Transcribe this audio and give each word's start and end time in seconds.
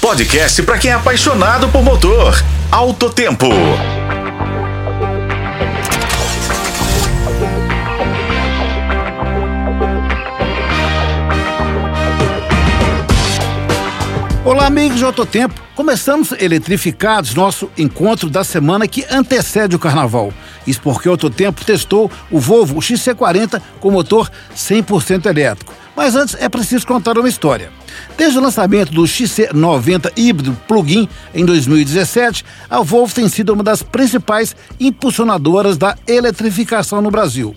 podcast 0.00 0.62
para 0.62 0.78
quem 0.78 0.90
é 0.90 0.94
apaixonado 0.94 1.68
por 1.68 1.82
motor. 1.82 2.34
Alto 2.70 3.10
Tempo. 3.10 3.48
Olá, 14.44 14.66
amigos 14.66 14.98
de 14.98 15.04
Autotempo. 15.04 15.60
Começamos 15.74 16.32
eletrificados 16.32 17.34
nosso 17.34 17.70
encontro 17.76 18.28
da 18.28 18.44
semana 18.44 18.86
que 18.86 19.04
antecede 19.10 19.74
o 19.74 19.78
carnaval. 19.78 20.32
Isso 20.66 20.80
porque 20.80 21.08
o 21.08 21.12
Autotempo 21.12 21.64
testou 21.64 22.10
o 22.30 22.38
Volvo 22.38 22.76
XC40 22.76 23.60
com 23.80 23.90
motor 23.90 24.30
100% 24.54 25.26
elétrico. 25.26 25.83
Mas 25.96 26.16
antes 26.16 26.34
é 26.38 26.48
preciso 26.48 26.86
contar 26.86 27.16
uma 27.18 27.28
história. 27.28 27.70
Desde 28.16 28.38
o 28.38 28.42
lançamento 28.42 28.92
do 28.92 29.02
XC90 29.02 30.12
híbrido 30.16 30.56
plug-in 30.66 31.08
em 31.34 31.44
2017, 31.44 32.44
a 32.68 32.80
Volvo 32.82 33.14
tem 33.14 33.28
sido 33.28 33.52
uma 33.52 33.62
das 33.62 33.82
principais 33.82 34.56
impulsionadoras 34.78 35.76
da 35.76 35.96
eletrificação 36.06 37.00
no 37.00 37.10
Brasil. 37.10 37.54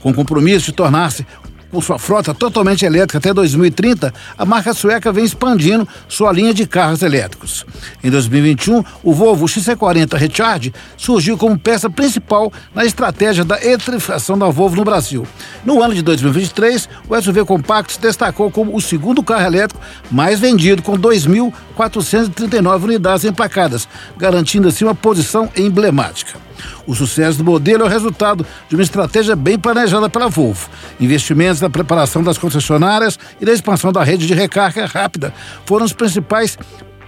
Com 0.00 0.10
o 0.10 0.14
compromisso 0.14 0.66
de 0.66 0.72
tornar-se 0.72 1.26
com 1.70 1.80
sua 1.80 1.98
frota 1.98 2.34
totalmente 2.34 2.84
elétrica 2.84 3.18
até 3.18 3.32
2030, 3.32 4.12
a 4.36 4.44
marca 4.44 4.72
sueca 4.72 5.12
vem 5.12 5.24
expandindo 5.24 5.86
sua 6.08 6.32
linha 6.32 6.54
de 6.54 6.66
carros 6.66 7.02
elétricos. 7.02 7.66
Em 8.02 8.10
2021, 8.10 8.82
o 9.02 9.12
Volvo 9.12 9.46
XC40 9.46 10.16
Recharge 10.16 10.72
surgiu 10.96 11.36
como 11.36 11.58
peça 11.58 11.90
principal 11.90 12.52
na 12.74 12.84
estratégia 12.84 13.44
da 13.44 13.62
eletrificação 13.62 14.38
da 14.38 14.48
Volvo 14.48 14.76
no 14.76 14.84
Brasil. 14.84 15.26
No 15.64 15.82
ano 15.82 15.94
de 15.94 16.02
2023, 16.02 16.88
o 17.08 17.20
SUV 17.20 17.44
compacto 17.44 17.92
se 17.92 18.00
destacou 18.00 18.50
como 18.50 18.74
o 18.74 18.80
segundo 18.80 19.22
carro 19.22 19.46
elétrico 19.46 19.80
mais 20.10 20.40
vendido, 20.40 20.82
com 20.82 20.98
2.439 20.98 22.84
unidades 22.84 23.24
emplacadas, 23.24 23.88
garantindo 24.16 24.68
assim 24.68 24.84
uma 24.84 24.94
posição 24.94 25.48
emblemática. 25.56 26.47
O 26.88 26.94
sucesso 26.94 27.36
do 27.36 27.44
modelo 27.44 27.82
é 27.82 27.86
o 27.86 27.90
resultado 27.90 28.46
de 28.66 28.74
uma 28.74 28.82
estratégia 28.82 29.36
bem 29.36 29.58
planejada 29.58 30.08
pela 30.08 30.26
Volvo. 30.26 30.70
Investimentos 30.98 31.60
na 31.60 31.68
preparação 31.68 32.22
das 32.22 32.38
concessionárias 32.38 33.18
e 33.38 33.44
na 33.44 33.52
expansão 33.52 33.92
da 33.92 34.02
rede 34.02 34.26
de 34.26 34.32
recarga 34.32 34.86
rápida 34.86 35.34
foram 35.66 35.84
os 35.84 35.92
principais 35.92 36.56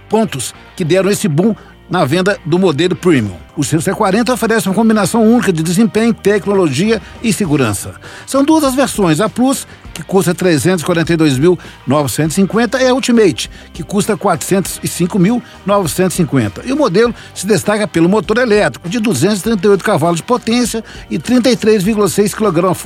pontos 0.07 0.53
que 0.75 0.85
deram 0.85 1.09
esse 1.09 1.27
boom 1.27 1.55
na 1.89 2.05
venda 2.05 2.39
do 2.45 2.59
modelo 2.59 2.95
Premium. 2.95 3.35
O 3.57 3.61
C40 3.61 4.31
oferece 4.31 4.69
uma 4.69 4.75
combinação 4.75 5.23
única 5.23 5.51
de 5.51 5.63
desempenho, 5.63 6.13
tecnologia 6.13 7.01
e 7.23 7.33
segurança. 7.33 7.95
São 8.27 8.43
duas 8.45 8.63
as 8.63 8.75
versões, 8.75 9.19
a 9.19 9.27
Plus 9.27 9.65
que 10.01 10.07
custa 10.07 10.35
342.950, 10.35 12.79
é 12.79 12.89
a 12.89 12.93
Ultimate, 12.93 13.49
que 13.73 13.81
custa 13.83 14.17
405.950. 14.17 16.65
E 16.65 16.73
o 16.73 16.77
modelo 16.77 17.15
se 17.33 17.47
destaca 17.47 17.87
pelo 17.87 18.09
motor 18.09 18.39
elétrico 18.39 18.89
de 18.89 18.99
238 18.99 19.81
cavalos 19.83 20.17
de 20.17 20.23
potência 20.23 20.83
e 21.09 21.17
33,6 21.17 22.33
kgf 22.33 22.81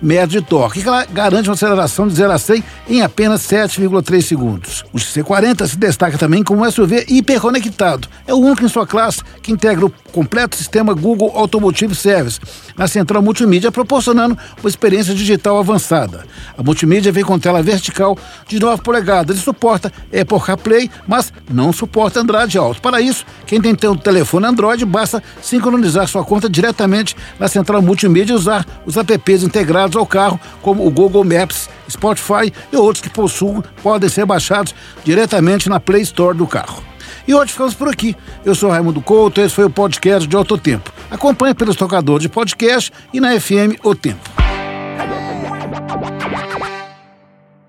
médio 0.00 0.40
de 0.40 0.46
torque, 0.46 0.82
que 0.82 0.88
garante 1.12 1.48
uma 1.48 1.54
aceleração 1.54 2.08
de 2.08 2.14
0 2.14 2.32
a 2.32 2.38
100 2.38 2.64
em 2.88 3.02
apenas 3.02 3.42
7,3 3.42 4.22
segundos. 4.22 4.82
O 4.92 4.98
XC40 4.98 5.66
se 5.66 5.76
destaca 5.76 6.16
também 6.16 6.42
como 6.42 6.64
um 6.64 6.70
SUV 6.70 7.04
hiperconectado. 7.08 8.08
É 8.26 8.32
o 8.32 8.38
único 8.38 8.64
em 8.64 8.68
sua 8.68 8.86
classe 8.86 9.20
que 9.42 9.52
integra 9.52 9.84
o 9.86 9.92
completo 10.12 10.56
sistema 10.56 10.94
Google 10.94 11.32
Automotive 11.34 11.94
Service 11.94 12.40
na 12.76 12.86
central 12.86 13.22
multimídia, 13.22 13.72
proporcionando 13.72 14.36
uma 14.60 14.68
experiência 14.68 15.14
digital 15.14 15.58
avançada. 15.58 16.24
A 16.56 16.62
multimídia 16.62 17.12
vem 17.12 17.24
com 17.24 17.38
tela 17.38 17.62
vertical 17.62 18.16
de 18.46 18.58
9 18.58 18.82
polegadas 18.82 19.38
e 19.38 19.40
suporta 19.40 19.92
Apple 20.06 20.40
CarPlay, 20.40 20.90
mas 21.06 21.32
não 21.50 21.72
suporta 21.72 22.20
Android 22.20 22.56
Auto. 22.58 22.80
Para 22.80 23.00
isso, 23.00 23.24
quem 23.46 23.60
tem 23.60 23.90
um 23.90 23.96
telefone 23.96 24.46
Android 24.46 24.84
basta 24.84 25.22
sincronizar 25.42 26.06
sua 26.08 26.24
conta 26.24 26.48
diretamente 26.48 27.16
na 27.38 27.48
central 27.48 27.82
multimídia 27.82 28.32
e 28.32 28.36
usar 28.36 28.66
os 28.86 28.96
apps 28.96 29.42
integrados 29.42 29.96
ao 29.96 30.06
carro, 30.06 30.38
como 30.62 30.86
o 30.86 30.90
Google 30.90 31.24
Maps, 31.24 31.68
Spotify 31.90 32.52
e 32.72 32.76
outros 32.76 33.02
que 33.02 33.10
possuem 33.10 33.62
podem 33.82 34.08
ser 34.08 34.26
baixados 34.26 34.74
diretamente 35.04 35.68
na 35.68 35.80
Play 35.80 36.02
Store 36.02 36.36
do 36.36 36.46
carro. 36.46 36.82
E 37.26 37.34
hoje 37.34 37.52
ficamos 37.52 37.74
por 37.74 37.88
aqui. 37.88 38.14
Eu 38.44 38.54
sou 38.54 38.70
Raimundo 38.70 39.00
Couto, 39.00 39.40
esse 39.40 39.54
foi 39.54 39.64
o 39.64 39.70
podcast 39.70 40.28
de 40.28 40.36
Autotempo. 40.36 40.92
Acompanhe 41.10 41.54
pelos 41.54 41.76
tocadores 41.76 42.22
de 42.22 42.28
podcast 42.28 42.92
e 43.12 43.20
na 43.20 43.38
FM 43.40 43.78
O 43.82 43.94
Tempo. 43.94 44.33